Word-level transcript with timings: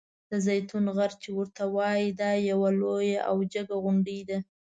د 0.29 0.31
زیتون 0.45 0.85
غر 0.95 1.11
چې 1.21 1.29
ورته 1.37 1.63
وایي 1.75 2.07
دا 2.21 2.31
یوه 2.51 2.69
لویه 2.81 3.19
او 3.29 3.35
جګه 3.53 3.75
غونډۍ 3.83 4.19
ده. 4.29 4.37